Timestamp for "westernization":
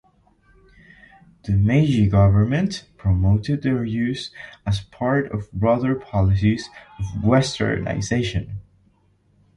7.23-8.55